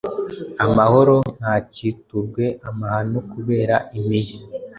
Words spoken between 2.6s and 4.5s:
amahano kubera impiya